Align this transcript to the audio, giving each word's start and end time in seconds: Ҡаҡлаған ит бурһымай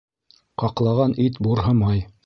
Ҡаҡлаған 0.63 1.15
ит 1.27 1.41
бурһымай 1.49 2.07